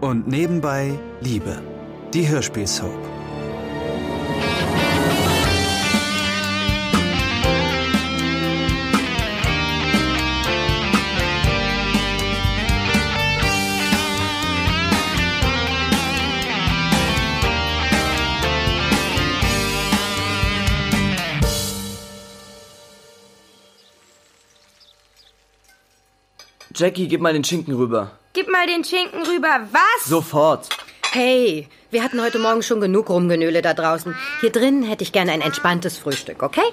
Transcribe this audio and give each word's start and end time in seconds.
Und 0.00 0.26
nebenbei 0.26 0.98
Liebe. 1.20 1.62
Die 2.14 2.26
Hörspielsoap. 2.26 3.19
Jackie, 26.80 27.08
gib 27.08 27.20
mal 27.20 27.34
den 27.34 27.44
Schinken 27.44 27.74
rüber. 27.74 28.12
Gib 28.32 28.50
mal 28.50 28.66
den 28.66 28.84
Schinken 28.84 29.22
rüber. 29.26 29.68
Was? 29.70 30.06
Sofort. 30.06 30.70
Hey, 31.12 31.68
wir 31.90 32.02
hatten 32.02 32.22
heute 32.22 32.38
Morgen 32.38 32.62
schon 32.62 32.80
genug 32.80 33.10
Rumgenöle 33.10 33.60
da 33.60 33.74
draußen. 33.74 34.16
Hier 34.40 34.50
drinnen 34.50 34.82
hätte 34.82 35.04
ich 35.04 35.12
gerne 35.12 35.32
ein 35.32 35.42
entspanntes 35.42 35.98
Frühstück, 35.98 36.42
okay? 36.42 36.64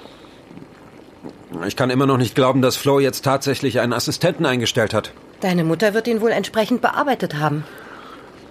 Ich 1.66 1.76
kann 1.76 1.90
immer 1.90 2.06
noch 2.06 2.16
nicht 2.16 2.34
glauben, 2.34 2.62
dass 2.62 2.78
Flo 2.78 3.00
jetzt 3.00 3.22
tatsächlich 3.22 3.80
einen 3.80 3.92
Assistenten 3.92 4.46
eingestellt 4.46 4.94
hat. 4.94 5.12
Deine 5.42 5.62
Mutter 5.62 5.92
wird 5.92 6.08
ihn 6.08 6.22
wohl 6.22 6.30
entsprechend 6.30 6.80
bearbeitet 6.80 7.34
haben. 7.34 7.64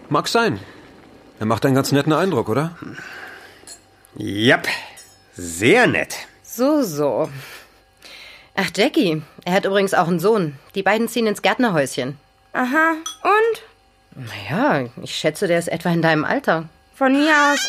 Mag 0.10 0.28
sein. 0.28 0.60
Er 1.40 1.48
macht 1.48 1.66
einen 1.66 1.74
ganz 1.74 1.92
netten 1.92 2.14
Eindruck, 2.14 2.50
oder? 2.50 2.78
Jap, 4.16 4.68
sehr 5.34 5.88
nett. 5.88 6.16
So, 6.44 6.84
so. 6.84 7.30
Ach, 8.60 8.72
Jackie, 8.76 9.22
er 9.46 9.54
hat 9.54 9.66
übrigens 9.66 9.94
auch 9.94 10.08
einen 10.08 10.20
Sohn. 10.20 10.58
Die 10.74 10.82
beiden 10.82 11.08
ziehen 11.08 11.28
ins 11.28 11.44
Gärtnerhäuschen. 11.44 12.18
Aha. 12.54 12.96
Und? 13.22 14.26
Naja, 14.28 14.90
ich 15.04 15.14
schätze, 15.16 15.48
der 15.48 15.60
ist 15.60 15.68
etwa 15.68 15.92
in 15.92 16.02
deinem 16.02 16.26
Alter. 16.26 16.68
Von 16.96 17.14
mir 17.14 17.32
aus. 17.32 17.60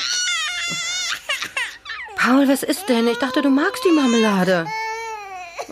Paul, 2.16 2.48
was 2.48 2.62
ist 2.62 2.88
denn? 2.88 3.06
Ich 3.06 3.18
dachte, 3.18 3.42
du 3.42 3.50
magst 3.50 3.84
die 3.84 3.92
Marmelade. 3.92 4.66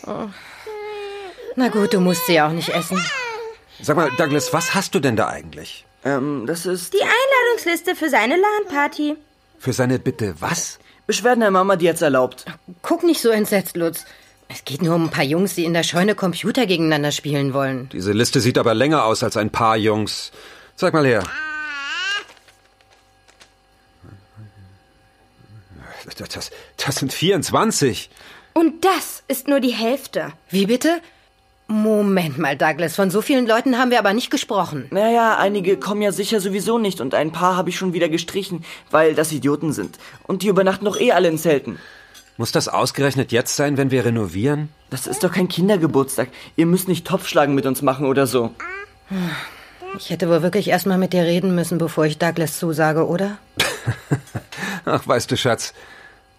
Oh. 0.06 0.28
Na 1.56 1.68
gut, 1.68 1.94
du 1.94 2.00
musst 2.00 2.26
sie 2.26 2.34
ja 2.34 2.48
auch 2.48 2.52
nicht 2.52 2.68
essen. 2.68 3.02
Sag 3.80 3.96
mal, 3.96 4.10
Douglas, 4.18 4.52
was 4.52 4.74
hast 4.74 4.94
du 4.94 5.00
denn 5.00 5.16
da 5.16 5.28
eigentlich? 5.28 5.86
Ähm, 6.04 6.44
das 6.46 6.66
ist... 6.66 6.92
Die 6.92 7.00
Einladungsliste 7.00 7.96
für 7.96 8.10
seine 8.10 8.36
LAN-Party. 8.36 9.16
Für 9.58 9.72
seine 9.72 9.98
Bitte 9.98 10.34
was? 10.40 10.78
Beschwerden 11.06 11.40
der 11.40 11.50
Mama, 11.50 11.76
die 11.76 11.86
jetzt 11.86 12.02
erlaubt. 12.02 12.44
Guck 12.82 13.02
nicht 13.02 13.22
so 13.22 13.30
entsetzt, 13.30 13.78
Lutz. 13.78 14.04
Es 14.48 14.64
geht 14.64 14.82
nur 14.82 14.94
um 14.94 15.04
ein 15.04 15.10
paar 15.10 15.24
Jungs, 15.24 15.54
die 15.54 15.64
in 15.64 15.74
der 15.74 15.82
Scheune 15.82 16.14
Computer 16.14 16.66
gegeneinander 16.66 17.12
spielen 17.12 17.52
wollen. 17.52 17.88
Diese 17.92 18.12
Liste 18.12 18.40
sieht 18.40 18.58
aber 18.58 18.74
länger 18.74 19.04
aus 19.04 19.22
als 19.22 19.36
ein 19.36 19.50
paar 19.50 19.76
Jungs. 19.76 20.32
Zeig 20.76 20.92
mal 20.92 21.06
her. 21.06 21.24
Das, 26.18 26.50
das 26.76 26.94
sind 26.94 27.12
24. 27.12 28.08
Und 28.54 28.84
das 28.84 29.22
ist 29.28 29.48
nur 29.48 29.60
die 29.60 29.74
Hälfte. 29.74 30.32
Wie 30.48 30.66
bitte? 30.66 31.00
Moment 31.68 32.38
mal, 32.38 32.56
Douglas, 32.56 32.94
von 32.94 33.10
so 33.10 33.20
vielen 33.20 33.46
Leuten 33.46 33.76
haben 33.76 33.90
wir 33.90 33.98
aber 33.98 34.14
nicht 34.14 34.30
gesprochen. 34.30 34.86
Naja, 34.90 35.36
einige 35.36 35.76
kommen 35.78 36.00
ja 36.00 36.12
sicher 36.12 36.40
sowieso 36.40 36.78
nicht 36.78 37.00
und 37.00 37.12
ein 37.12 37.32
paar 37.32 37.56
habe 37.56 37.70
ich 37.70 37.76
schon 37.76 37.92
wieder 37.92 38.08
gestrichen, 38.08 38.64
weil 38.92 39.16
das 39.16 39.32
Idioten 39.32 39.72
sind. 39.72 39.98
Und 40.22 40.42
die 40.42 40.46
übernachten 40.46 40.84
doch 40.84 40.98
eh 41.00 41.10
alle 41.10 41.26
in 41.26 41.38
Zelten. 41.38 41.80
Muss 42.36 42.52
das 42.52 42.68
ausgerechnet 42.68 43.32
jetzt 43.32 43.56
sein, 43.56 43.76
wenn 43.76 43.90
wir 43.90 44.04
renovieren? 44.04 44.68
Das 44.90 45.06
ist 45.06 45.24
doch 45.24 45.32
kein 45.32 45.48
Kindergeburtstag. 45.48 46.28
Ihr 46.56 46.66
müsst 46.66 46.86
nicht 46.88 47.06
Topfschlagen 47.06 47.54
mit 47.54 47.66
uns 47.66 47.82
machen 47.82 48.06
oder 48.06 48.26
so. 48.26 48.54
Ich 49.98 50.10
hätte 50.10 50.28
wohl 50.28 50.42
wirklich 50.42 50.68
erstmal 50.68 50.98
mit 50.98 51.12
dir 51.12 51.22
reden 51.22 51.54
müssen, 51.54 51.78
bevor 51.78 52.04
ich 52.04 52.18
Douglas 52.18 52.58
zusage, 52.58 53.06
oder? 53.06 53.38
Ach, 54.84 55.06
weißt 55.06 55.30
du, 55.30 55.36
Schatz, 55.36 55.72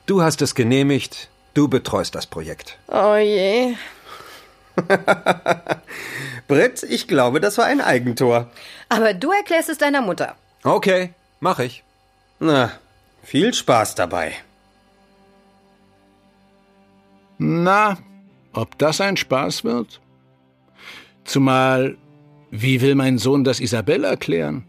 du 0.05 0.21
hast 0.21 0.41
es 0.41 0.53
genehmigt, 0.53 1.29
du 1.53 1.67
betreust 1.67 2.13
das 2.13 2.27
Projekt. 2.27 2.77
Oh 2.87 3.15
je. 3.15 3.75
Britt, 6.47 6.83
ich 6.83 7.07
glaube, 7.07 7.41
das 7.41 7.57
war 7.57 7.65
ein 7.65 7.81
Eigentor. 7.81 8.51
Aber 8.89 9.13
du 9.15 9.31
erklärst 9.31 9.69
es 9.69 9.79
deiner 9.79 10.01
Mutter. 10.01 10.35
Okay, 10.63 11.13
mach 11.39 11.59
ich. 11.59 11.83
Na, 12.39 12.71
viel 13.23 13.53
Spaß 13.53 13.95
dabei. 13.95 14.33
Na, 17.37 17.97
ob 18.53 18.77
das 18.77 19.01
ein 19.01 19.17
Spaß 19.17 19.63
wird? 19.63 20.01
Zumal, 21.23 21.97
wie 22.49 22.81
will 22.81 22.95
mein 22.95 23.17
Sohn 23.17 23.43
das 23.43 23.59
Isabel 23.59 24.03
erklären? 24.03 24.63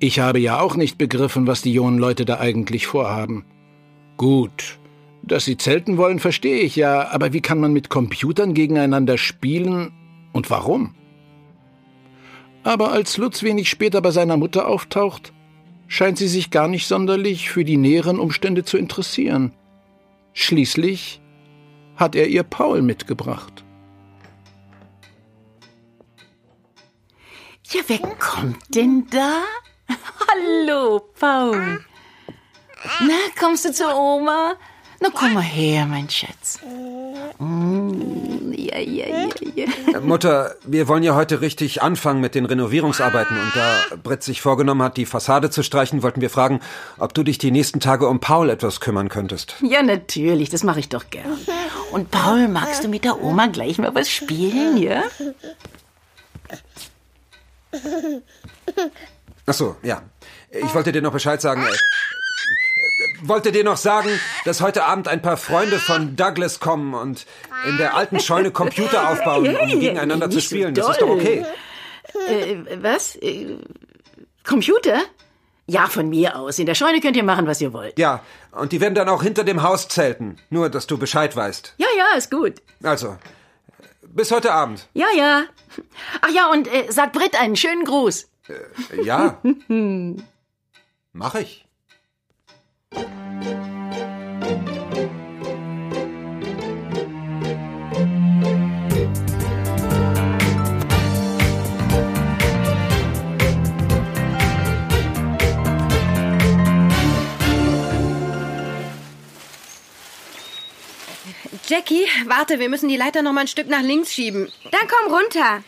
Ich 0.00 0.20
habe 0.20 0.38
ja 0.38 0.60
auch 0.60 0.76
nicht 0.76 0.98
begriffen, 0.98 1.46
was 1.46 1.62
die 1.62 1.72
jungen 1.72 1.98
Leute 1.98 2.24
da 2.24 2.38
eigentlich 2.38 2.86
vorhaben. 2.86 3.44
Gut, 4.16 4.78
dass 5.22 5.44
sie 5.44 5.56
zelten 5.56 5.96
wollen, 5.96 6.18
verstehe 6.18 6.60
ich 6.60 6.76
ja, 6.76 7.08
aber 7.10 7.32
wie 7.32 7.40
kann 7.40 7.60
man 7.60 7.72
mit 7.72 7.90
Computern 7.90 8.54
gegeneinander 8.54 9.18
spielen 9.18 9.92
und 10.32 10.50
warum? 10.50 10.94
Aber 12.64 12.92
als 12.92 13.16
Lutz 13.16 13.42
wenig 13.42 13.68
später 13.68 14.00
bei 14.00 14.10
seiner 14.10 14.36
Mutter 14.36 14.66
auftaucht, 14.66 15.32
scheint 15.86 16.18
sie 16.18 16.28
sich 16.28 16.50
gar 16.50 16.68
nicht 16.68 16.86
sonderlich 16.86 17.50
für 17.50 17.64
die 17.64 17.76
näheren 17.76 18.18
Umstände 18.18 18.64
zu 18.64 18.76
interessieren. 18.76 19.52
Schließlich 20.32 21.20
hat 21.98 22.14
er 22.14 22.28
ihr 22.28 22.44
Paul 22.44 22.80
mitgebracht. 22.80 23.64
Ja, 27.70 27.82
wer 27.86 27.98
kommt 27.98 28.74
denn 28.74 29.06
da? 29.10 29.42
Hallo, 30.28 31.00
Paul. 31.18 31.84
Na, 33.00 33.18
kommst 33.38 33.64
du 33.66 33.72
zur 33.72 33.94
Oma? 33.94 34.54
Na, 35.00 35.10
komm 35.10 35.34
mal 35.34 35.42
her, 35.42 35.84
mein 35.84 36.08
Schatz. 36.08 36.60
Mm. 37.38 38.27
Mutter, 40.02 40.54
wir 40.64 40.88
wollen 40.88 41.02
ja 41.02 41.14
heute 41.14 41.40
richtig 41.40 41.82
anfangen 41.82 42.20
mit 42.20 42.34
den 42.34 42.44
Renovierungsarbeiten. 42.44 43.38
Und 43.38 43.52
da 43.54 43.96
Brett 44.02 44.22
sich 44.22 44.40
vorgenommen 44.40 44.82
hat, 44.82 44.96
die 44.96 45.06
Fassade 45.06 45.50
zu 45.50 45.62
streichen, 45.62 46.02
wollten 46.02 46.20
wir 46.20 46.30
fragen, 46.30 46.60
ob 46.98 47.14
du 47.14 47.22
dich 47.22 47.38
die 47.38 47.50
nächsten 47.50 47.80
Tage 47.80 48.08
um 48.08 48.20
Paul 48.20 48.50
etwas 48.50 48.80
kümmern 48.80 49.08
könntest. 49.08 49.56
Ja, 49.62 49.82
natürlich, 49.82 50.50
das 50.50 50.64
mache 50.64 50.80
ich 50.80 50.88
doch 50.88 51.10
gern. 51.10 51.38
Und 51.92 52.10
Paul, 52.10 52.48
magst 52.48 52.84
du 52.84 52.88
mit 52.88 53.04
der 53.04 53.22
Oma 53.22 53.46
gleich 53.46 53.78
mal 53.78 53.94
was 53.94 54.10
spielen, 54.10 54.76
ja? 54.76 55.02
Ach 59.46 59.54
so, 59.54 59.76
ja. 59.82 60.02
Ich 60.50 60.74
wollte 60.74 60.92
dir 60.92 61.02
noch 61.02 61.12
Bescheid 61.12 61.40
sagen. 61.40 61.64
Äh, 62.98 63.28
wollte 63.28 63.52
dir 63.52 63.64
noch 63.64 63.76
sagen, 63.76 64.08
dass 64.44 64.60
heute 64.60 64.84
Abend 64.84 65.08
ein 65.08 65.22
paar 65.22 65.36
Freunde 65.36 65.78
von 65.78 66.16
Douglas 66.16 66.60
kommen 66.60 66.94
und 66.94 67.26
in 67.68 67.78
der 67.78 67.94
alten 67.94 68.20
Scheune 68.20 68.50
Computer 68.50 69.10
aufbauen, 69.10 69.56
um 69.56 69.68
gegeneinander 69.80 70.30
zu 70.30 70.40
spielen. 70.40 70.74
Das 70.74 70.88
ist 70.90 71.00
doch 71.00 71.08
okay. 71.08 71.44
Äh, 72.28 72.56
was? 72.82 73.16
Äh, 73.16 73.56
Computer? 74.44 75.00
Ja, 75.66 75.86
von 75.86 76.08
mir 76.08 76.36
aus. 76.36 76.58
In 76.58 76.64
der 76.64 76.74
Scheune 76.74 77.00
könnt 77.00 77.16
ihr 77.16 77.24
machen, 77.24 77.46
was 77.46 77.60
ihr 77.60 77.74
wollt. 77.74 77.98
Ja, 77.98 78.22
und 78.52 78.72
die 78.72 78.80
werden 78.80 78.94
dann 78.94 79.08
auch 79.10 79.22
hinter 79.22 79.44
dem 79.44 79.62
Haus 79.62 79.88
zelten. 79.88 80.38
Nur, 80.48 80.70
dass 80.70 80.86
du 80.86 80.96
Bescheid 80.96 81.36
weißt. 81.36 81.74
Ja, 81.76 81.86
ja, 81.96 82.16
ist 82.16 82.30
gut. 82.30 82.54
Also, 82.82 83.18
bis 84.02 84.30
heute 84.30 84.52
Abend. 84.52 84.88
Ja, 84.94 85.06
ja. 85.14 85.44
Ach 86.22 86.30
ja, 86.30 86.50
und 86.50 86.72
äh, 86.72 86.86
sag 86.88 87.12
Britt 87.12 87.38
einen 87.38 87.54
schönen 87.54 87.84
Gruß. 87.84 88.28
Äh, 88.48 89.02
ja. 89.02 89.38
Mach 91.12 91.34
ich. 91.34 91.67
Jackie, 111.68 112.06
warte, 112.24 112.58
wir 112.60 112.70
müssen 112.70 112.88
die 112.88 112.96
Leiter 112.96 113.20
noch 113.20 113.32
mal 113.34 113.42
ein 113.42 113.46
Stück 113.46 113.68
nach 113.68 113.82
links 113.82 114.10
schieben. 114.10 114.50
Dann 114.70 114.88
komm 114.88 115.12
runter. 115.12 115.62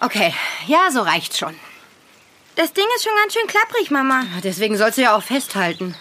Okay, 0.00 0.34
ja, 0.66 0.90
so 0.90 1.02
reicht's 1.02 1.38
schon. 1.38 1.54
Das 2.56 2.72
Ding 2.72 2.86
ist 2.96 3.04
schon 3.04 3.12
ganz 3.22 3.34
schön 3.34 3.46
klapprig, 3.46 3.90
Mama. 3.90 4.24
Deswegen 4.42 4.76
sollst 4.76 4.98
du 4.98 5.02
ja 5.02 5.14
auch 5.14 5.22
festhalten. 5.22 5.94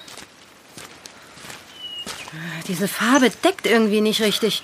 Diese 2.67 2.87
Farbe 2.87 3.29
deckt 3.29 3.65
irgendwie 3.65 4.01
nicht 4.01 4.21
richtig. 4.21 4.63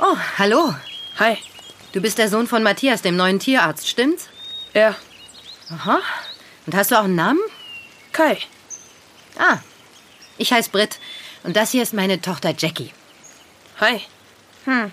Oh, 0.00 0.16
hallo. 0.38 0.74
Hi. 1.18 1.38
Du 1.92 2.00
bist 2.00 2.18
der 2.18 2.28
Sohn 2.28 2.48
von 2.48 2.62
Matthias, 2.62 3.02
dem 3.02 3.16
neuen 3.16 3.38
Tierarzt, 3.38 3.88
stimmt's? 3.88 4.28
Ja. 4.72 4.96
Aha. 5.70 6.00
Und 6.66 6.74
hast 6.74 6.90
du 6.90 6.98
auch 6.98 7.04
einen 7.04 7.14
Namen? 7.14 7.40
Kai. 8.12 8.38
Ah, 9.38 9.58
ich 10.38 10.52
heiße 10.52 10.70
Britt. 10.70 10.98
Und 11.44 11.56
das 11.56 11.70
hier 11.70 11.82
ist 11.82 11.92
meine 11.92 12.20
Tochter 12.20 12.54
Jackie. 12.56 12.92
Hi. 13.80 14.00
Hm. 14.64 14.92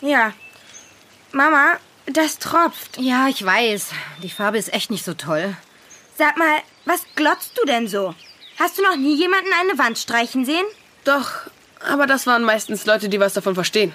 Ja. 0.00 0.32
Mama, 1.32 1.78
das 2.12 2.38
tropft. 2.38 2.98
Ja, 2.98 3.28
ich 3.28 3.44
weiß. 3.44 3.90
Die 4.22 4.30
Farbe 4.30 4.58
ist 4.58 4.72
echt 4.72 4.90
nicht 4.90 5.04
so 5.04 5.14
toll. 5.14 5.56
Sag 6.16 6.36
mal, 6.36 6.58
was 6.84 7.00
glotzt 7.14 7.52
du 7.58 7.66
denn 7.66 7.88
so? 7.88 8.14
Hast 8.58 8.78
du 8.78 8.82
noch 8.82 8.96
nie 8.96 9.14
jemanden 9.16 9.50
eine 9.60 9.78
Wand 9.78 9.98
streichen 9.98 10.44
sehen? 10.44 10.64
Doch, 11.04 11.30
aber 11.86 12.06
das 12.06 12.26
waren 12.26 12.42
meistens 12.42 12.86
Leute, 12.86 13.08
die 13.08 13.20
was 13.20 13.34
davon 13.34 13.54
verstehen. 13.54 13.92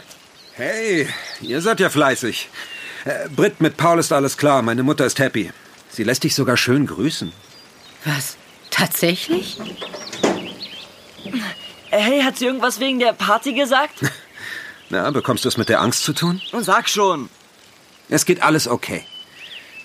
Hey, 0.55 1.07
ihr 1.41 1.61
seid 1.61 1.79
ja 1.79 1.89
fleißig. 1.89 2.49
Äh, 3.05 3.27
Britt, 3.29 3.59
mit 3.59 3.75
Paul 3.75 3.99
ist 3.99 4.13
alles 4.13 4.37
klar. 4.37 4.61
Meine 4.61 4.83
Mutter 4.83 5.05
ist 5.05 5.19
happy. 5.19 5.51
Sie 5.89 6.03
lässt 6.03 6.23
dich 6.23 6.35
sogar 6.35 6.57
schön 6.57 6.85
grüßen. 6.85 7.33
Was? 8.05 8.37
Tatsächlich? 8.69 9.57
Hey, 11.89 12.21
hat 12.21 12.37
sie 12.37 12.45
irgendwas 12.45 12.79
wegen 12.79 12.99
der 12.99 13.13
Party 13.13 13.53
gesagt? 13.53 13.99
Na, 14.89 15.09
bekommst 15.11 15.43
du 15.45 15.49
es 15.49 15.57
mit 15.57 15.69
der 15.69 15.81
Angst 15.81 16.03
zu 16.03 16.13
tun? 16.13 16.41
Sag 16.61 16.89
schon. 16.89 17.29
Es 18.09 18.25
geht 18.25 18.43
alles 18.43 18.67
okay. 18.67 19.03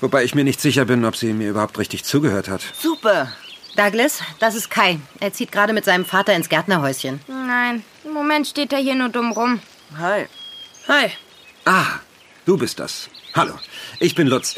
Wobei 0.00 0.24
ich 0.24 0.34
mir 0.34 0.44
nicht 0.44 0.60
sicher 0.60 0.84
bin, 0.84 1.04
ob 1.04 1.16
sie 1.16 1.32
mir 1.32 1.50
überhaupt 1.50 1.78
richtig 1.78 2.04
zugehört 2.04 2.48
hat. 2.48 2.62
Super. 2.80 3.32
Douglas, 3.76 4.20
das 4.38 4.54
ist 4.54 4.70
Kai. 4.70 4.98
Er 5.20 5.32
zieht 5.32 5.52
gerade 5.52 5.72
mit 5.72 5.84
seinem 5.84 6.04
Vater 6.04 6.34
ins 6.34 6.48
Gärtnerhäuschen. 6.48 7.20
Nein, 7.28 7.84
im 8.04 8.12
Moment 8.12 8.46
steht 8.46 8.72
er 8.72 8.78
hier 8.78 8.94
nur 8.94 9.08
dumm 9.08 9.32
rum. 9.32 9.60
Hi. 9.98 10.26
Hi. 10.88 11.10
Ah, 11.64 12.00
du 12.44 12.56
bist 12.56 12.80
das. 12.80 13.08
Hallo, 13.34 13.54
ich 14.00 14.14
bin 14.14 14.26
Lutz. 14.26 14.56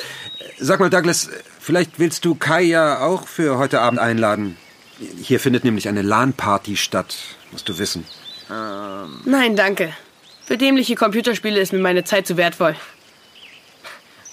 Sag 0.59 0.81
mal, 0.81 0.91
Douglas, 0.91 1.29
vielleicht 1.59 1.99
willst 1.99 2.25
du 2.25 2.35
Kai 2.35 2.63
ja 2.63 3.01
auch 3.01 3.27
für 3.27 3.59
heute 3.59 3.81
Abend 3.81 3.99
einladen. 3.99 4.57
Hier 5.23 5.41
findet 5.41 5.65
nämlich 5.65 5.89
eine 5.89 6.03
LAN-Party 6.03 6.77
statt, 6.77 7.17
musst 7.51 7.69
du 7.69 7.79
wissen. 7.79 8.07
Nein, 9.25 9.57
danke. 9.57 9.93
Für 10.45 10.59
dämliche 10.59 10.95
Computerspiele 10.95 11.61
ist 11.61 11.73
mir 11.73 11.79
meine 11.79 12.05
Zeit 12.05 12.27
zu 12.27 12.37
wertvoll. 12.37 12.75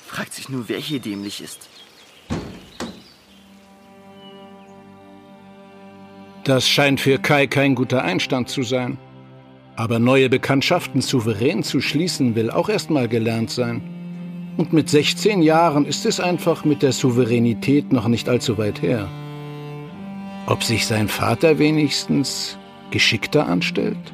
Fragt 0.07 0.33
sich 0.33 0.47
nur, 0.47 0.69
wer 0.69 0.79
hier 0.79 0.99
dämlich 0.99 1.43
ist. 1.43 1.67
Das 6.45 6.67
scheint 6.67 7.01
für 7.01 7.19
Kai 7.19 7.45
kein 7.45 7.75
guter 7.75 8.03
Einstand 8.03 8.47
zu 8.47 8.63
sein. 8.63 8.97
Aber 9.75 9.99
neue 9.99 10.29
Bekanntschaften 10.29 11.01
souverän 11.01 11.61
zu 11.61 11.81
schließen, 11.81 12.35
will 12.35 12.49
auch 12.49 12.69
erstmal 12.69 13.09
gelernt 13.09 13.51
sein. 13.51 14.53
Und 14.55 14.71
mit 14.71 14.89
16 14.89 15.41
Jahren 15.41 15.85
ist 15.85 16.05
es 16.05 16.21
einfach 16.21 16.63
mit 16.63 16.81
der 16.81 16.93
Souveränität 16.93 17.91
noch 17.91 18.07
nicht 18.07 18.29
allzu 18.29 18.57
weit 18.57 18.81
her. 18.81 19.09
Ob 20.47 20.63
sich 20.63 20.87
sein 20.87 21.09
Vater 21.09 21.59
wenigstens 21.59 22.57
geschickter 22.91 23.45
anstellt? 23.45 24.13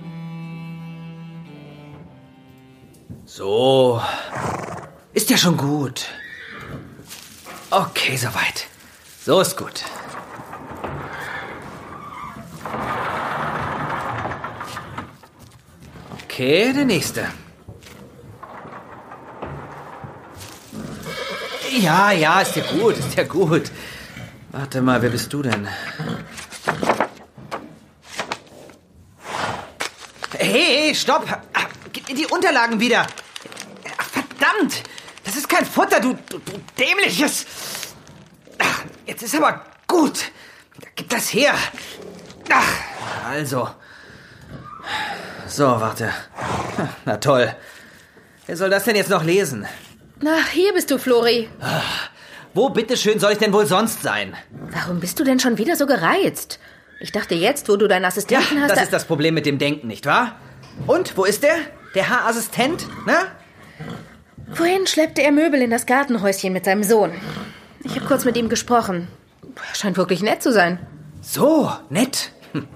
So. 3.25 4.01
Ist 5.13 5.29
ja 5.29 5.37
schon 5.37 5.57
gut. 5.57 6.05
Okay, 7.69 8.17
soweit. 8.17 8.67
So 9.23 9.39
ist 9.41 9.55
gut. 9.55 9.83
Okay, 16.23 16.73
der 16.73 16.85
nächste. 16.85 17.27
Ja, 21.79 22.11
ja, 22.11 22.41
ist 22.41 22.55
ja 22.55 22.63
gut, 22.71 22.97
ist 22.97 23.15
ja 23.15 23.23
gut. 23.23 23.71
Warte 24.51 24.81
mal, 24.81 25.01
wer 25.01 25.09
bist 25.09 25.31
du 25.31 25.41
denn? 25.43 25.67
Hey, 30.37 30.87
hey, 30.87 30.95
stopp! 30.95 31.25
Ah, 31.53 31.65
die 32.09 32.25
Unterlagen 32.25 32.79
wieder! 32.79 33.05
Verdammt! 34.11 34.83
Das 35.23 35.35
ist 35.35 35.47
kein 35.47 35.65
Futter, 35.65 35.99
du, 35.99 36.13
du, 36.29 36.39
du 36.39 36.51
dämliches! 36.77 37.45
Ach, 38.59 38.83
jetzt 39.05 39.23
ist 39.23 39.35
aber 39.35 39.63
gut! 39.87 40.31
Gib 40.95 41.09
das 41.09 41.33
her! 41.33 41.53
Ach, 42.51 42.67
also. 43.29 43.69
So, 45.47 45.65
warte. 45.65 46.11
Na 47.05 47.17
toll. 47.17 47.55
Wer 48.47 48.57
soll 48.57 48.69
das 48.69 48.83
denn 48.83 48.95
jetzt 48.95 49.09
noch 49.09 49.23
lesen? 49.23 49.65
Na, 50.19 50.37
hier 50.51 50.73
bist 50.73 50.91
du, 50.91 50.97
Flori. 50.97 51.49
Wo 52.53 52.69
bitteschön 52.69 53.19
soll 53.19 53.31
ich 53.33 53.37
denn 53.37 53.53
wohl 53.53 53.65
sonst 53.65 54.01
sein? 54.03 54.35
Warum 54.71 54.99
bist 54.99 55.19
du 55.19 55.23
denn 55.23 55.39
schon 55.39 55.57
wieder 55.57 55.75
so 55.75 55.85
gereizt? 55.85 56.59
Ich 56.99 57.11
dachte 57.11 57.35
jetzt, 57.35 57.67
wo 57.69 57.75
du 57.77 57.87
deinen 57.87 58.03
Ja, 58.03 58.07
Assistenten 58.09 58.61
hast... 58.61 58.69
das 58.71 58.77
da- 58.77 58.83
ist 58.83 58.93
das 58.93 59.05
Problem 59.05 59.33
mit 59.33 59.45
dem 59.45 59.57
Denken, 59.57 59.87
nicht 59.87 60.05
wahr? 60.05 60.35
Und, 60.87 61.17
wo 61.17 61.23
ist 61.25 61.43
der? 61.43 61.55
Der 61.95 62.09
Herr 62.09 62.25
Assistent? 62.27 62.87
Na? 63.05 63.27
Vorhin 64.53 64.87
schleppte 64.87 65.23
er 65.23 65.31
Möbel 65.31 65.61
in 65.61 65.71
das 65.71 65.85
Gartenhäuschen 65.85 66.53
mit 66.53 66.65
seinem 66.65 66.83
Sohn. 66.83 67.11
Ich 67.83 67.95
habe 67.95 68.05
kurz 68.05 68.25
mit 68.25 68.37
ihm 68.37 68.49
gesprochen. 68.49 69.07
Er 69.41 69.75
scheint 69.75 69.97
wirklich 69.97 70.21
nett 70.21 70.41
zu 70.41 70.51
sein. 70.51 70.79
So, 71.21 71.71
nett. 71.89 72.31
Hm. 72.53 72.67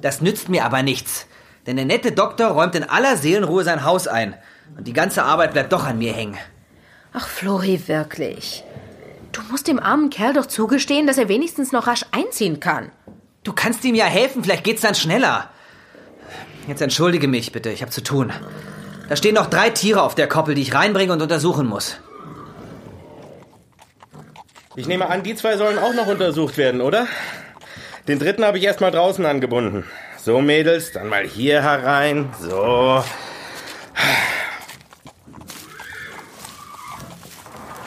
Das 0.00 0.20
nützt 0.20 0.48
mir 0.48 0.64
aber 0.64 0.82
nichts. 0.82 1.26
Denn 1.66 1.76
der 1.76 1.84
nette 1.84 2.12
Doktor 2.12 2.48
räumt 2.48 2.74
in 2.74 2.84
aller 2.84 3.16
Seelenruhe 3.16 3.64
sein 3.64 3.84
Haus 3.84 4.08
ein. 4.08 4.34
Und 4.76 4.86
die 4.88 4.92
ganze 4.92 5.22
Arbeit 5.22 5.52
bleibt 5.52 5.72
doch 5.72 5.84
an 5.84 5.98
mir 5.98 6.12
hängen. 6.12 6.38
Ach, 7.12 7.28
Flori, 7.28 7.86
wirklich. 7.86 8.64
Du 9.32 9.42
musst 9.50 9.68
dem 9.68 9.78
armen 9.78 10.10
Kerl 10.10 10.32
doch 10.32 10.46
zugestehen, 10.46 11.06
dass 11.06 11.18
er 11.18 11.28
wenigstens 11.28 11.72
noch 11.72 11.86
rasch 11.86 12.04
einziehen 12.10 12.60
kann. 12.60 12.90
Du 13.44 13.52
kannst 13.52 13.84
ihm 13.84 13.94
ja 13.94 14.06
helfen, 14.06 14.42
vielleicht 14.42 14.64
geht's 14.64 14.82
dann 14.82 14.94
schneller. 14.94 15.50
Jetzt 16.68 16.82
entschuldige 16.82 17.28
mich 17.28 17.52
bitte, 17.52 17.70
ich 17.70 17.82
habe 17.82 17.90
zu 17.90 18.02
tun. 18.02 18.32
Da 19.08 19.16
stehen 19.16 19.34
noch 19.34 19.50
drei 19.50 19.70
Tiere 19.70 20.02
auf 20.02 20.14
der 20.14 20.28
Koppel, 20.28 20.54
die 20.54 20.62
ich 20.62 20.74
reinbringen 20.74 21.12
und 21.12 21.22
untersuchen 21.22 21.66
muss. 21.66 21.98
Ich 24.74 24.86
nehme 24.86 25.08
an, 25.08 25.22
die 25.22 25.34
zwei 25.34 25.56
sollen 25.56 25.78
auch 25.78 25.92
noch 25.92 26.06
untersucht 26.06 26.56
werden, 26.56 26.80
oder? 26.80 27.06
Den 28.08 28.18
dritten 28.18 28.44
habe 28.44 28.58
ich 28.58 28.64
erstmal 28.64 28.90
draußen 28.90 29.24
angebunden. 29.26 29.84
So, 30.16 30.40
Mädels, 30.40 30.92
dann 30.92 31.08
mal 31.08 31.24
hier 31.24 31.62
herein. 31.62 32.30
So. 32.40 33.04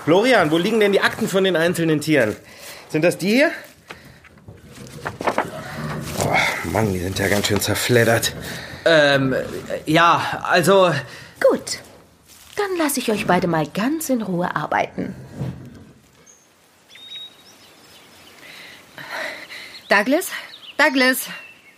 Florian, 0.03 0.51
wo 0.51 0.57
liegen 0.57 0.79
denn 0.79 0.91
die 0.91 1.01
Akten 1.01 1.27
von 1.27 1.43
den 1.43 1.55
einzelnen 1.55 2.01
Tieren? 2.01 2.35
Sind 2.89 3.03
das 3.03 3.17
die 3.17 3.29
hier? 3.29 3.51
Oh, 6.23 6.69
Mann, 6.71 6.93
die 6.93 6.99
sind 6.99 7.17
ja 7.17 7.27
ganz 7.27 7.47
schön 7.47 7.59
zerfleddert. 7.59 8.33
Ähm, 8.85 9.33
äh, 9.33 9.43
ja, 9.85 10.41
also, 10.43 10.93
Gut. 11.41 11.79
Dann 12.55 12.77
lasse 12.77 12.99
ich 12.99 13.11
euch 13.11 13.27
beide 13.27 13.47
mal 13.47 13.67
ganz 13.67 14.09
in 14.09 14.21
Ruhe 14.21 14.55
arbeiten. 14.55 15.13
Douglas? 19.89 20.29
Douglas, 20.77 21.27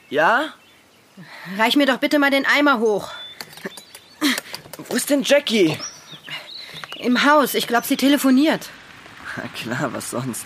Ja? 0.09 0.53
reich 1.57 1.75
mir 1.75 1.85
doch 1.87 1.97
bitte 1.97 2.19
mal 2.19 2.29
den 2.31 2.45
Eimer 2.45 2.79
hoch. 2.79 3.09
Wo 4.77 4.95
ist 4.95 5.09
denn 5.09 5.23
Jackie? 5.23 5.77
Im 6.99 7.25
Haus. 7.25 7.53
Ich 7.53 7.67
glaube, 7.67 7.85
sie 7.87 7.97
telefoniert. 7.97 8.69
Na 9.35 9.43
klar, 9.49 9.93
was 9.93 10.11
sonst? 10.11 10.45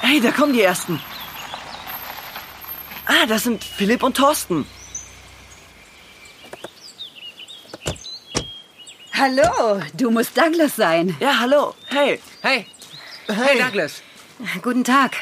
Hey, 0.00 0.20
da 0.20 0.30
kommen 0.30 0.52
die 0.52 0.62
Ersten. 0.62 1.00
Ah, 3.06 3.26
das 3.26 3.44
sind 3.44 3.62
Philipp 3.64 4.02
und 4.02 4.16
Thorsten. 4.16 4.66
Hallo, 9.18 9.80
du 9.94 10.10
musst 10.10 10.36
Douglas 10.38 10.76
sein. 10.76 11.16
Ja, 11.18 11.40
hallo. 11.40 11.74
Hey. 11.86 12.20
hey, 12.42 12.66
hey 13.26 13.58
Douglas. 13.58 14.02
Guten 14.62 14.84
Tag. 14.84 15.16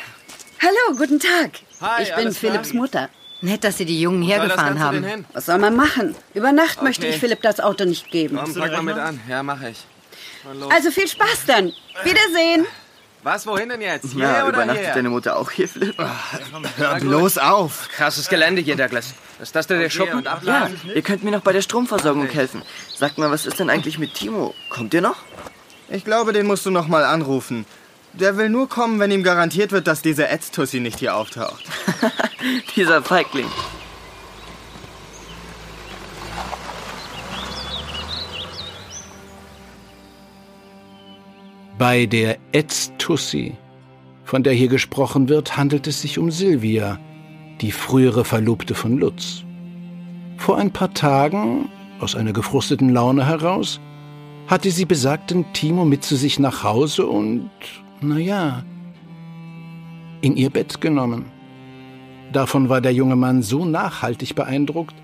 Hallo, 0.60 0.98
guten 0.98 1.18
Tag. 1.18 1.60
Hi, 1.80 2.02
ich 2.02 2.08
bin 2.10 2.26
alles 2.26 2.38
klar? 2.38 2.52
Philipps 2.52 2.72
Mutter. 2.74 3.08
Nett, 3.40 3.64
dass 3.64 3.78
Sie 3.78 3.86
die 3.86 3.98
Jungen 4.00 4.22
hergefahren 4.22 4.80
haben. 4.80 5.24
Was 5.32 5.46
soll 5.46 5.58
man 5.58 5.76
machen? 5.76 6.14
Über 6.34 6.52
Nacht 6.52 6.82
möchte 6.82 7.06
Okay. 7.06 7.14
ich 7.14 7.20
Philipp 7.20 7.40
das 7.42 7.58
Auto 7.60 7.84
nicht 7.84 8.10
geben. 8.10 8.36
Komm, 8.38 8.54
pack 8.54 8.72
mal 8.72 8.82
mit 8.82 8.98
an. 8.98 9.20
Ja, 9.28 9.42
mach 9.42 9.62
ich. 9.62 9.78
Also 10.70 10.90
viel 10.90 11.08
Spaß 11.08 11.46
dann. 11.46 11.72
Wiedersehen. 12.04 12.66
Was, 13.26 13.44
wohin 13.44 13.68
denn 13.68 13.80
jetzt? 13.80 14.12
Hier 14.12 14.22
Ja, 14.22 14.44
oder 14.44 14.52
übernachtet 14.54 14.84
hier? 14.84 14.94
deine 14.94 15.10
Mutter 15.10 15.36
auch 15.36 15.50
hier, 15.50 15.68
Philipp? 15.68 15.96
Hör 16.76 16.94
bloß 17.00 17.38
auf. 17.38 17.88
Krasses 17.88 18.28
Gelände 18.28 18.62
hier, 18.62 18.76
Douglas. 18.76 19.14
Ist 19.42 19.56
das 19.56 19.66
denn 19.66 19.80
der 19.80 19.90
Schuppen? 19.90 20.18
Und 20.18 20.28
Ja, 20.44 20.70
ihr 20.94 21.02
könnt 21.02 21.24
mir 21.24 21.32
noch 21.32 21.40
bei 21.40 21.52
der 21.52 21.60
Stromversorgung 21.60 22.28
helfen. 22.28 22.62
Sagt 22.96 23.18
mal, 23.18 23.28
was 23.28 23.44
ist 23.44 23.58
denn 23.58 23.68
eigentlich 23.68 23.98
mit 23.98 24.14
Timo? 24.14 24.54
Kommt 24.70 24.94
ihr 24.94 25.00
noch? 25.00 25.16
Ich 25.88 26.04
glaube, 26.04 26.32
den 26.32 26.46
musst 26.46 26.66
du 26.66 26.70
noch 26.70 26.86
mal 26.86 27.04
anrufen. 27.04 27.66
Der 28.12 28.36
will 28.36 28.48
nur 28.48 28.68
kommen, 28.68 29.00
wenn 29.00 29.10
ihm 29.10 29.24
garantiert 29.24 29.72
wird, 29.72 29.88
dass 29.88 30.02
diese 30.02 30.28
Ätztussi 30.28 30.78
nicht 30.78 31.00
hier 31.00 31.16
auftaucht. 31.16 31.64
Dieser 32.76 33.02
Feigling. 33.02 33.50
Bei 41.78 42.06
der 42.06 42.38
Etz-Tussi, 42.52 43.54
von 44.24 44.42
der 44.42 44.54
hier 44.54 44.68
gesprochen 44.68 45.28
wird, 45.28 45.58
handelt 45.58 45.86
es 45.86 46.00
sich 46.00 46.18
um 46.18 46.30
Silvia, 46.30 46.98
die 47.60 47.70
frühere 47.70 48.24
Verlobte 48.24 48.74
von 48.74 48.96
Lutz. 48.96 49.44
Vor 50.38 50.56
ein 50.56 50.70
paar 50.70 50.94
Tagen 50.94 51.68
aus 52.00 52.14
einer 52.14 52.32
gefrusteten 52.32 52.88
Laune 52.88 53.26
heraus, 53.26 53.78
hatte 54.46 54.70
sie 54.70 54.86
besagten 54.86 55.44
Timo 55.52 55.84
mit 55.84 56.02
zu 56.02 56.16
sich 56.16 56.38
nach 56.38 56.64
Hause 56.64 57.06
und, 57.06 57.50
na 58.00 58.18
ja, 58.18 58.64
in 60.22 60.34
ihr 60.36 60.48
Bett 60.48 60.80
genommen. 60.80 61.26
Davon 62.32 62.70
war 62.70 62.80
der 62.80 62.94
junge 62.94 63.16
Mann 63.16 63.42
so 63.42 63.66
nachhaltig 63.66 64.34
beeindruckt, 64.34 64.94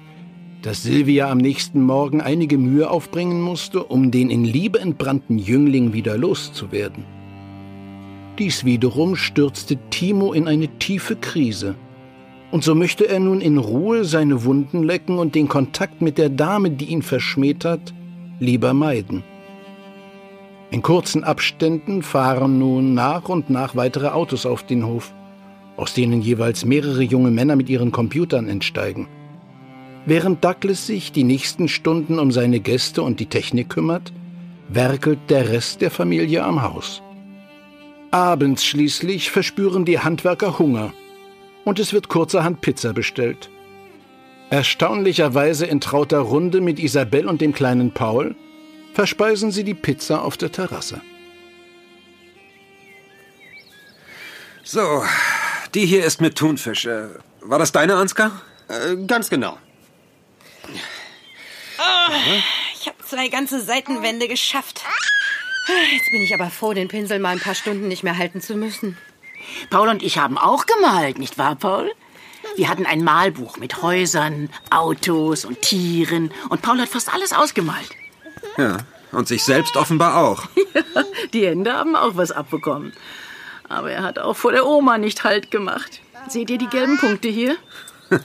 dass 0.62 0.84
Silvia 0.84 1.28
am 1.28 1.38
nächsten 1.38 1.82
Morgen 1.82 2.20
einige 2.20 2.56
Mühe 2.56 2.88
aufbringen 2.88 3.40
musste, 3.40 3.82
um 3.82 4.12
den 4.12 4.30
in 4.30 4.44
Liebe 4.44 4.78
entbrannten 4.78 5.38
Jüngling 5.38 5.92
wieder 5.92 6.16
loszuwerden. 6.16 7.04
Dies 8.38 8.64
wiederum 8.64 9.16
stürzte 9.16 9.76
Timo 9.90 10.32
in 10.32 10.46
eine 10.46 10.68
tiefe 10.78 11.16
Krise. 11.16 11.74
Und 12.52 12.62
so 12.62 12.74
möchte 12.74 13.08
er 13.08 13.18
nun 13.18 13.40
in 13.40 13.58
Ruhe 13.58 14.04
seine 14.04 14.44
Wunden 14.44 14.82
lecken 14.84 15.18
und 15.18 15.34
den 15.34 15.48
Kontakt 15.48 16.00
mit 16.00 16.16
der 16.16 16.28
Dame, 16.28 16.70
die 16.70 16.86
ihn 16.86 17.02
verschmäht 17.02 17.64
hat, 17.64 17.92
lieber 18.38 18.72
meiden. 18.72 19.24
In 20.70 20.80
kurzen 20.80 21.24
Abständen 21.24 22.02
fahren 22.02 22.58
nun 22.58 22.94
nach 22.94 23.28
und 23.28 23.50
nach 23.50 23.74
weitere 23.74 24.08
Autos 24.08 24.46
auf 24.46 24.62
den 24.62 24.86
Hof, 24.86 25.12
aus 25.76 25.92
denen 25.92 26.22
jeweils 26.22 26.64
mehrere 26.64 27.02
junge 27.02 27.30
Männer 27.30 27.56
mit 27.56 27.68
ihren 27.68 27.90
Computern 27.90 28.48
entsteigen. 28.48 29.08
Während 30.04 30.44
Douglas 30.44 30.86
sich 30.86 31.12
die 31.12 31.22
nächsten 31.22 31.68
Stunden 31.68 32.18
um 32.18 32.32
seine 32.32 32.58
Gäste 32.58 33.02
und 33.02 33.20
die 33.20 33.26
Technik 33.26 33.68
kümmert, 33.70 34.12
werkelt 34.68 35.18
der 35.28 35.48
Rest 35.48 35.80
der 35.80 35.90
Familie 35.90 36.42
am 36.42 36.62
Haus. 36.62 37.02
Abends 38.10 38.64
schließlich 38.64 39.30
verspüren 39.30 39.84
die 39.84 40.00
Handwerker 40.00 40.58
Hunger 40.58 40.92
und 41.64 41.78
es 41.78 41.92
wird 41.92 42.08
kurzerhand 42.08 42.60
Pizza 42.60 42.92
bestellt. 42.92 43.48
Erstaunlicherweise 44.50 45.66
in 45.66 45.80
trauter 45.80 46.18
Runde 46.18 46.60
mit 46.60 46.78
Isabel 46.78 47.26
und 47.26 47.40
dem 47.40 47.54
kleinen 47.54 47.92
Paul 47.92 48.34
verspeisen 48.92 49.50
sie 49.50 49.64
die 49.64 49.74
Pizza 49.74 50.22
auf 50.22 50.36
der 50.36 50.52
Terrasse. 50.52 51.00
So, 54.64 55.04
die 55.74 55.86
hier 55.86 56.04
ist 56.04 56.20
mit 56.20 56.36
Thunfisch. 56.36 56.86
Äh, 56.86 57.06
war 57.40 57.58
das 57.58 57.72
deine, 57.72 57.96
Ansgar? 57.96 58.42
Äh, 58.68 58.96
ganz 59.06 59.30
genau. 59.30 59.58
Oh, 62.12 62.42
ich 62.80 62.86
habe 62.86 62.98
zwei 63.04 63.28
ganze 63.28 63.60
Seitenwände 63.60 64.28
geschafft. 64.28 64.82
Jetzt 65.92 66.10
bin 66.10 66.22
ich 66.22 66.34
aber 66.34 66.50
froh, 66.50 66.72
den 66.72 66.88
Pinsel 66.88 67.18
mal 67.18 67.30
ein 67.30 67.40
paar 67.40 67.54
Stunden 67.54 67.88
nicht 67.88 68.02
mehr 68.02 68.18
halten 68.18 68.40
zu 68.40 68.54
müssen. 68.54 68.98
Paul 69.70 69.88
und 69.88 70.02
ich 70.02 70.18
haben 70.18 70.38
auch 70.38 70.66
gemalt, 70.66 71.18
nicht 71.18 71.38
wahr, 71.38 71.56
Paul? 71.56 71.92
Wir 72.56 72.68
hatten 72.68 72.86
ein 72.86 73.04
Malbuch 73.04 73.56
mit 73.56 73.82
Häusern, 73.82 74.50
Autos 74.70 75.44
und 75.44 75.62
Tieren 75.62 76.32
und 76.48 76.62
Paul 76.62 76.80
hat 76.80 76.88
fast 76.88 77.12
alles 77.12 77.32
ausgemalt. 77.32 77.90
Ja, 78.56 78.78
und 79.12 79.28
sich 79.28 79.44
selbst 79.44 79.76
offenbar 79.76 80.16
auch. 80.16 80.44
Ja, 80.94 81.04
die 81.34 81.46
Hände 81.46 81.72
haben 81.74 81.96
auch 81.96 82.16
was 82.16 82.32
abbekommen. 82.32 82.94
Aber 83.68 83.90
er 83.90 84.02
hat 84.02 84.18
auch 84.18 84.34
vor 84.34 84.52
der 84.52 84.66
Oma 84.66 84.96
nicht 84.96 85.22
Halt 85.22 85.50
gemacht. 85.50 86.00
Seht 86.28 86.48
ihr 86.48 86.56
die 86.56 86.66
gelben 86.66 86.98
Punkte 86.98 87.28
hier? 87.28 87.56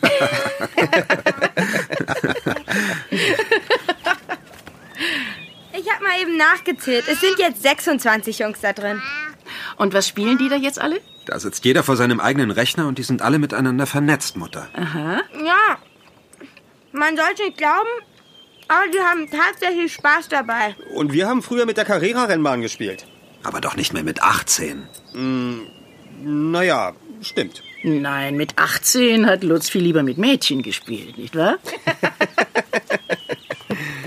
Ich 5.73 5.93
habe 5.93 6.03
mal 6.03 6.19
eben 6.21 6.37
nachgezählt. 6.37 7.05
Es 7.07 7.21
sind 7.21 7.37
jetzt 7.37 7.61
26 7.61 8.39
Jungs 8.39 8.61
da 8.61 8.73
drin. 8.73 9.01
Und 9.77 9.93
was 9.93 10.07
spielen 10.07 10.37
die 10.37 10.49
da 10.49 10.55
jetzt 10.55 10.79
alle? 10.79 10.99
Da 11.25 11.39
sitzt 11.39 11.65
jeder 11.65 11.83
vor 11.83 11.95
seinem 11.95 12.19
eigenen 12.19 12.51
Rechner 12.51 12.87
und 12.87 12.97
die 12.97 13.03
sind 13.03 13.21
alle 13.21 13.37
miteinander 13.37 13.85
vernetzt, 13.85 14.37
Mutter. 14.37 14.67
Aha. 14.73 15.21
Ja, 15.43 15.77
man 16.93 17.15
sollte 17.15 17.43
nicht 17.43 17.57
glauben, 17.57 17.89
aber 18.67 18.87
die 18.91 18.99
haben 18.99 19.29
tatsächlich 19.29 19.93
Spaß 19.93 20.29
dabei. 20.29 20.75
Und 20.95 21.13
wir 21.13 21.27
haben 21.27 21.43
früher 21.43 21.65
mit 21.65 21.77
der 21.77 21.85
Carrera-Rennbahn 21.85 22.61
gespielt. 22.61 23.05
Aber 23.43 23.61
doch 23.61 23.75
nicht 23.75 23.93
mehr 23.93 24.03
mit 24.03 24.23
18. 24.23 24.87
Mm, 25.13 25.59
naja, 26.51 26.93
stimmt. 27.21 27.61
Nein, 27.83 28.35
mit 28.35 28.57
18 28.57 29.27
hat 29.27 29.43
Lutz 29.43 29.69
viel 29.69 29.83
lieber 29.83 30.01
mit 30.01 30.17
Mädchen 30.17 30.63
gespielt, 30.63 31.17
nicht 31.17 31.35
wahr? 31.35 31.57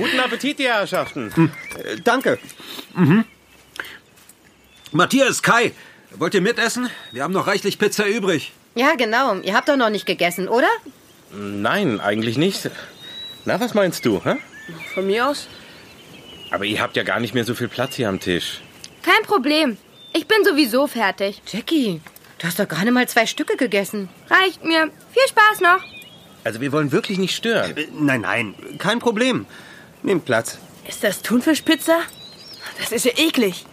Guten 0.01 0.19
Appetit, 0.19 0.59
die 0.59 0.65
Herrschaften. 0.65 1.31
Äh, 1.77 2.01
danke. 2.03 2.39
Mhm. 2.95 3.25
Matthias, 4.93 5.43
Kai, 5.43 5.73
wollt 6.13 6.33
ihr 6.33 6.41
mitessen? 6.41 6.89
Wir 7.13 7.23
haben 7.23 7.35
noch 7.35 7.47
reichlich 7.47 7.79
Pizza 7.79 8.07
übrig. 8.09 8.53
Ja, 8.75 8.95
genau. 8.95 9.35
Ihr 9.41 9.55
habt 9.55 9.69
doch 9.69 9.77
noch 9.77 9.91
nicht 9.91 10.07
gegessen, 10.07 10.49
oder? 10.49 10.69
Nein, 11.33 12.01
eigentlich 12.01 12.39
nicht. 12.39 12.71
Na, 13.45 13.61
was 13.61 13.75
meinst 13.75 14.07
du, 14.07 14.23
hä? 14.25 14.37
Von 14.95 15.07
mir 15.07 15.29
aus? 15.29 15.49
Aber 16.51 16.65
ihr 16.65 16.81
habt 16.81 16.97
ja 16.97 17.03
gar 17.03 17.21
nicht 17.21 17.35
mehr 17.35 17.45
so 17.45 17.55
viel 17.55 17.69
Platz 17.69 17.97
hier 17.97 18.09
am 18.09 18.21
Tisch. 18.21 18.63
Kein 19.03 19.23
Problem. 19.25 19.77
Ich 20.15 20.27
bin 20.27 20.45
sowieso 20.45 20.87
fertig. 20.87 21.43
Jackie, 21.47 22.01
du 22.39 22.47
hast 22.47 22.59
doch 22.59 22.67
gerade 22.69 22.91
mal 22.91 23.07
zwei 23.07 23.27
Stücke 23.27 23.57
gegessen. 23.59 24.09
Reicht 24.31 24.65
mir. 24.65 24.91
Viel 25.13 25.29
Spaß 25.29 25.61
noch. 25.61 25.85
Also 26.43 26.63
wir 26.63 26.73
wollen 26.73 26.91
wirklich 26.91 27.19
nicht 27.19 27.37
stören. 27.37 27.77
Äh, 27.77 27.87
nein, 27.93 28.23
nein, 28.23 28.55
kein 28.79 28.99
Problem. 28.99 29.45
Nehmt 30.03 30.25
Platz. 30.25 30.59
Ist 30.89 31.05
das 31.05 31.23
Thunfischpizza? 31.23 32.01
Das 32.79 32.93
ist 32.93 33.05
ja 33.05 33.13
eklig. 33.17 33.67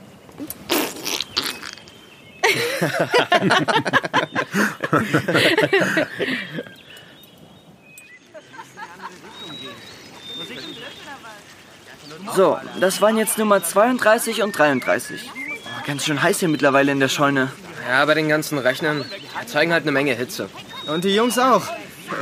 So, 12.36 12.58
das 12.80 13.02
waren 13.02 13.18
jetzt 13.18 13.38
Nummer 13.38 13.64
32 13.64 14.44
und 14.44 14.58
33. 14.58 15.32
Oh, 15.34 15.88
ganz 15.88 16.06
schön 16.06 16.22
heiß 16.22 16.40
hier 16.40 16.50
mittlerweile 16.50 16.92
in 16.92 17.00
der 17.00 17.08
Scheune. 17.08 17.52
Ja, 17.88 18.06
bei 18.06 18.14
den 18.14 18.28
ganzen 18.28 18.58
Rechnern 18.58 19.06
erzeugen 19.40 19.72
halt 19.72 19.84
eine 19.84 19.92
Menge 19.92 20.14
Hitze. 20.14 20.50
Und 20.88 21.04
die 21.04 21.16
Jungs 21.16 21.40
auch. 21.40 21.64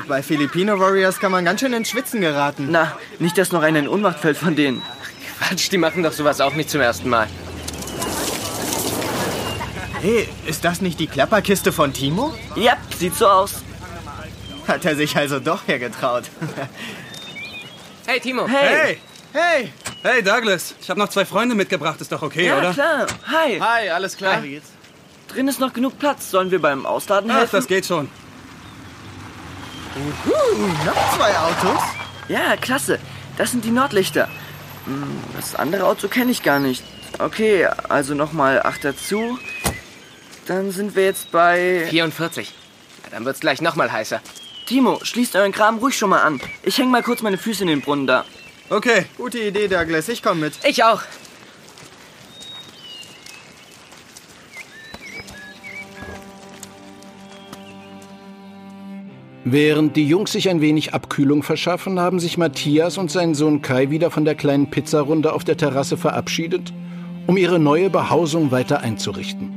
Bei 0.08 0.22
Filipino 0.22 0.80
Warriors 0.80 1.20
kann 1.20 1.32
man 1.32 1.46
ganz 1.46 1.60
schön 1.60 1.74
ins 1.74 1.90
Schwitzen 1.90 2.22
geraten. 2.22 2.68
Na, 2.70 2.98
nicht, 3.20 3.38
dass 3.38 3.52
noch 3.52 3.62
einer 3.62 3.80
in 3.80 3.88
Ohnmacht 3.88 4.20
fällt 4.20 4.38
von 4.38 4.56
denen. 4.56 4.82
Quatsch, 5.40 5.72
die 5.72 5.78
machen 5.78 6.04
doch 6.04 6.12
sowas 6.14 6.42
auch 6.42 6.54
nicht 6.54 6.70
zum 6.70 6.82
ersten 6.82 7.10
Mal. 7.10 7.28
Hey, 10.02 10.30
ist 10.46 10.64
das 10.64 10.82
nicht 10.82 11.00
die 11.00 11.08
Klapperkiste 11.08 11.72
von 11.72 11.92
Timo? 11.94 12.34
Ja, 12.56 12.78
sieht 12.98 13.16
so 13.16 13.28
aus. 13.28 13.64
Hat 14.68 14.86
er 14.86 14.96
sich 14.96 15.16
also 15.18 15.40
doch 15.40 15.68
hergetraut. 15.68 16.26
Hey, 18.08 18.20
Timo. 18.20 18.48
Hey! 18.48 19.00
Hey! 19.34 19.74
Hey, 20.04 20.22
Douglas. 20.22 20.76
Ich 20.80 20.92
habe 20.92 21.00
noch 21.00 21.10
zwei 21.10 21.26
Freunde 21.26 21.56
mitgebracht. 21.56 22.00
Ist 22.02 22.12
doch 22.12 22.22
okay, 22.22 22.46
ja, 22.46 22.60
oder? 22.60 22.72
klar. 22.72 23.08
Hi. 23.26 23.60
Hi, 23.60 23.90
alles 23.90 24.16
klar. 24.16 24.36
Hi. 24.36 24.62
Drin 25.28 25.48
ist 25.48 25.60
noch 25.60 25.74
genug 25.74 25.98
Platz. 25.98 26.30
Sollen 26.30 26.52
wir 26.52 26.62
beim 26.62 26.86
Ausladen 26.86 27.32
Ach, 27.32 27.38
helfen? 27.38 27.56
das 27.56 27.66
geht 27.66 27.88
schon. 27.88 28.08
Uhu, 29.96 30.68
noch 30.86 31.16
zwei 31.18 31.38
Autos? 31.38 31.82
Ja, 32.28 32.58
klasse. 32.58 33.00
Das 33.38 33.52
sind 33.52 33.64
die 33.66 33.72
Nordlichter. 33.72 34.28
Hm, 34.86 35.20
Das 35.36 35.56
andere 35.56 35.86
Auto 35.86 36.08
kenne 36.08 36.32
ich 36.32 36.44
gar 36.44 36.60
nicht. 36.60 36.84
Okay, 37.20 37.66
also 37.88 38.14
nochmal 38.14 38.62
acht 38.62 38.84
dazu. 38.84 39.40
Dann 40.48 40.72
sind 40.72 40.96
wir 40.96 41.06
jetzt 41.06 41.32
bei... 41.32 41.88
44. 41.90 42.50
Ja, 43.04 43.10
dann 43.12 43.26
wird's 43.26 43.40
gleich 43.40 43.62
noch 43.62 43.76
mal 43.76 43.92
heißer. 43.92 44.20
Timo, 44.68 45.00
schließt 45.02 45.36
euren 45.36 45.52
Kram 45.52 45.78
ruhig 45.78 45.98
schon 45.98 46.10
mal 46.10 46.22
an. 46.22 46.42
Ich 46.64 46.78
häng 46.78 46.92
mal 46.92 47.04
kurz 47.04 47.22
meine 47.22 47.38
Füße 47.38 47.62
in 47.62 47.68
den 47.68 47.82
Brunnen 47.82 48.06
da. 48.08 48.26
Okay. 48.70 49.06
Gute 49.18 49.40
Idee, 49.40 49.68
Douglas. 49.68 50.08
Ich 50.10 50.22
komme 50.24 50.42
mit. 50.42 50.54
Ich 50.66 50.84
auch. 50.84 51.02
Während 59.48 59.96
die 59.96 60.08
Jungs 60.08 60.32
sich 60.32 60.50
ein 60.50 60.60
wenig 60.60 60.96
Abkühlung 60.96 61.44
verschaffen, 61.44 62.00
haben 62.00 62.20
sich 62.20 62.40
Matthias 62.40 62.98
und 62.98 63.12
sein 63.12 63.36
Sohn 63.36 63.62
Kai 63.62 63.92
wieder 63.92 64.10
von 64.10 64.26
der 64.26 64.34
kleinen 64.34 64.72
Pizzarunde 64.72 65.32
auf 65.34 65.44
der 65.44 65.56
Terrasse 65.56 65.98
verabschiedet, 65.98 66.74
um 67.28 67.38
ihre 67.38 67.60
neue 67.60 67.92
Behausung 67.92 68.50
weiter 68.50 68.80
einzurichten. 68.80 69.52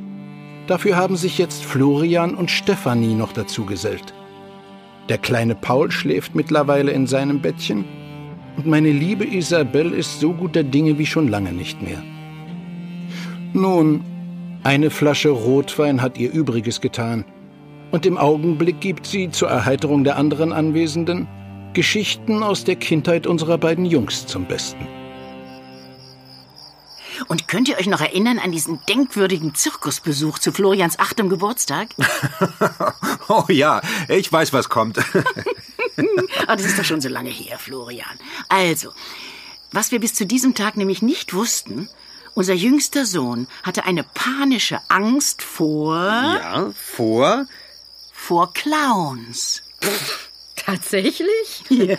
Dafür 0.66 0.96
haben 0.96 1.16
sich 1.16 1.38
jetzt 1.38 1.64
Florian 1.64 2.34
und 2.34 2.50
Stefanie 2.50 3.14
noch 3.14 3.32
dazu 3.32 3.64
gesellt. 3.64 4.12
Der 5.08 5.16
kleine 5.16 5.54
Paul 5.54 5.90
schläft 5.90 6.34
mittlerweile 6.34 6.90
in 6.90 7.06
seinem 7.06 7.40
Bettchen 7.40 7.86
und 8.58 8.66
meine 8.66 8.92
liebe 8.92 9.24
Isabel 9.24 9.92
ist 9.92 10.20
so 10.20 10.34
guter 10.34 10.64
Dinge 10.64 10.98
wie 10.98 11.06
schon 11.06 11.28
lange 11.28 11.54
nicht 11.54 11.80
mehr. 11.80 12.02
Nun, 13.54 14.02
eine 14.64 14.90
Flasche 14.90 15.30
Rotwein 15.30 16.02
hat 16.02 16.18
ihr 16.18 16.30
Übriges 16.30 16.82
getan 16.82 17.24
und 17.90 18.06
im 18.06 18.18
Augenblick 18.18 18.80
gibt 18.80 19.06
sie 19.06 19.30
zur 19.30 19.48
Erheiterung 19.48 20.04
der 20.04 20.16
anderen 20.16 20.52
Anwesenden 20.52 21.26
Geschichten 21.72 22.42
aus 22.42 22.64
der 22.64 22.76
Kindheit 22.76 23.26
unserer 23.26 23.58
beiden 23.58 23.84
Jungs 23.84 24.26
zum 24.26 24.46
Besten. 24.46 24.86
Und 27.26 27.48
könnt 27.48 27.68
ihr 27.68 27.78
euch 27.78 27.86
noch 27.86 28.00
erinnern 28.00 28.38
an 28.38 28.52
diesen 28.52 28.80
denkwürdigen 28.88 29.54
Zirkusbesuch 29.54 30.38
zu 30.38 30.52
Florians 30.52 30.98
achtem 30.98 31.28
Geburtstag? 31.28 31.88
Oh 33.30 33.44
ja, 33.48 33.82
ich 34.08 34.32
weiß, 34.32 34.54
was 34.54 34.68
kommt. 34.68 34.98
Ah, 36.46 36.56
das 36.56 36.64
ist 36.64 36.78
doch 36.78 36.84
schon 36.84 37.00
so 37.00 37.08
lange 37.08 37.28
her, 37.28 37.58
Florian. 37.58 38.18
Also, 38.48 38.92
was 39.72 39.90
wir 39.90 40.00
bis 40.00 40.14
zu 40.14 40.24
diesem 40.26 40.54
Tag 40.54 40.76
nämlich 40.76 41.02
nicht 41.02 41.34
wussten, 41.34 41.90
unser 42.34 42.54
jüngster 42.54 43.04
Sohn 43.04 43.48
hatte 43.64 43.84
eine 43.84 44.04
panische 44.04 44.78
Angst 44.88 45.42
vor... 45.42 45.96
Ja, 45.98 46.70
vor? 46.72 47.46
Vor 48.20 48.52
Clowns. 48.52 49.62
Tatsächlich? 50.56 51.62
Ja. 51.70 51.96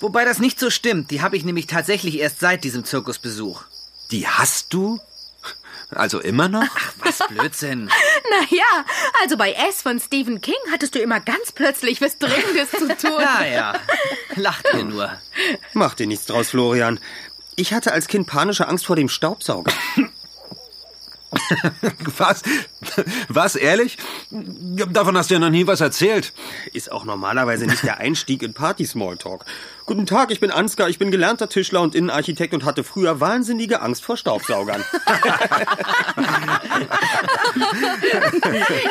Wobei 0.00 0.24
das 0.24 0.38
nicht 0.38 0.60
so 0.60 0.70
stimmt. 0.70 1.10
Die 1.10 1.20
habe 1.20 1.36
ich 1.36 1.44
nämlich 1.44 1.66
tatsächlich 1.66 2.20
erst 2.20 2.38
seit 2.40 2.62
diesem 2.62 2.84
Zirkusbesuch. 2.84 3.64
Die 4.12 4.26
hast 4.28 4.72
du? 4.72 5.00
Also 5.90 6.20
immer 6.20 6.48
noch? 6.48 6.62
Ach, 6.62 6.92
was 7.00 7.18
Blödsinn. 7.28 7.90
Naja, 8.30 8.84
also 9.22 9.36
bei 9.36 9.52
S 9.52 9.82
von 9.82 9.98
Stephen 9.98 10.40
King 10.40 10.54
hattest 10.70 10.94
du 10.94 11.00
immer 11.00 11.18
ganz 11.18 11.50
plötzlich 11.52 12.00
was 12.00 12.18
Dringendes 12.18 12.70
zu 12.70 12.86
tun. 12.88 13.20
Ja, 13.20 13.44
ja. 13.44 13.80
Lacht 14.36 14.66
ihr 14.74 14.84
nur. 14.84 15.10
Mach 15.72 15.94
dir 15.94 16.06
nichts 16.06 16.26
draus, 16.26 16.50
Florian. 16.50 17.00
Ich 17.56 17.72
hatte 17.72 17.92
als 17.92 18.06
Kind 18.06 18.26
panische 18.26 18.68
Angst 18.68 18.86
vor 18.86 18.96
dem 18.96 19.08
Staubsauger. 19.08 19.72
Was? 22.18 22.42
Was, 23.28 23.54
ehrlich? 23.56 23.98
Davon 24.30 25.16
hast 25.16 25.30
du 25.30 25.34
ja 25.34 25.40
noch 25.40 25.50
nie 25.50 25.66
was 25.66 25.80
erzählt. 25.80 26.32
Ist 26.72 26.90
auch 26.90 27.04
normalerweise 27.04 27.66
nicht 27.66 27.82
der 27.82 27.98
Einstieg 27.98 28.42
in 28.42 28.54
Party-Smalltalk. 28.54 29.44
Guten 29.84 30.06
Tag, 30.06 30.30
ich 30.30 30.40
bin 30.40 30.50
Ansgar, 30.50 30.88
ich 30.88 30.98
bin 30.98 31.10
gelernter 31.10 31.48
Tischler 31.48 31.82
und 31.82 31.94
Innenarchitekt 31.94 32.54
und 32.54 32.64
hatte 32.64 32.82
früher 32.84 33.20
wahnsinnige 33.20 33.82
Angst 33.82 34.04
vor 34.04 34.16
Staubsaugern. 34.16 34.82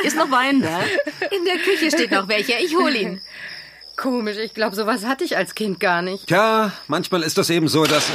Ist 0.03 0.15
noch 0.15 0.29
Wein 0.31 0.61
da? 0.61 0.79
In 1.35 1.45
der 1.45 1.57
Küche 1.57 1.89
steht 1.91 2.11
noch 2.11 2.27
welcher. 2.27 2.59
Ich 2.59 2.75
hol 2.75 2.95
ihn. 2.95 3.21
Komisch, 3.95 4.37
ich 4.37 4.53
glaube, 4.53 4.75
sowas 4.75 5.05
hatte 5.05 5.23
ich 5.23 5.37
als 5.37 5.55
Kind 5.55 5.79
gar 5.79 6.03
nicht. 6.03 6.27
Tja, 6.27 6.71
manchmal 6.87 7.23
ist 7.23 7.37
das 7.37 7.49
eben 7.49 7.67
so, 7.67 7.83
dass... 7.85 8.11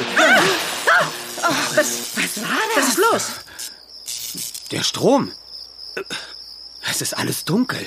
Was, 1.75 2.17
was 2.17 2.43
war 2.43 2.59
das? 2.75 2.85
Was 2.85 2.89
ist 2.89 2.99
los? 2.99 3.42
Der 4.73 4.83
Strom. 4.83 5.31
Es 6.81 7.03
ist 7.03 7.13
alles 7.13 7.45
dunkel. 7.45 7.87